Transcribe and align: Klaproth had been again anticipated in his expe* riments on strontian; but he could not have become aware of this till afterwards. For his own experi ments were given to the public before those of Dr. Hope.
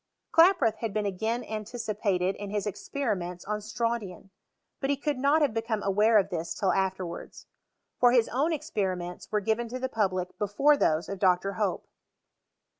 Klaproth 0.31 0.77
had 0.77 0.95
been 0.95 1.05
again 1.05 1.43
anticipated 1.43 2.35
in 2.37 2.49
his 2.49 2.65
expe* 2.65 3.05
riments 3.05 3.45
on 3.47 3.59
strontian; 3.59 4.31
but 4.79 4.89
he 4.89 4.97
could 4.97 5.19
not 5.19 5.43
have 5.43 5.53
become 5.53 5.83
aware 5.83 6.17
of 6.17 6.29
this 6.31 6.55
till 6.55 6.71
afterwards. 6.71 7.45
For 7.99 8.11
his 8.11 8.27
own 8.29 8.49
experi 8.49 8.97
ments 8.97 9.31
were 9.31 9.41
given 9.41 9.67
to 9.69 9.77
the 9.77 9.89
public 9.89 10.35
before 10.39 10.75
those 10.75 11.07
of 11.07 11.19
Dr. 11.19 11.53
Hope. 11.53 11.85